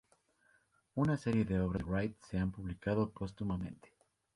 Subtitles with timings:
[0.95, 3.93] Una serie de obras de Wright se han publicado póstumamente.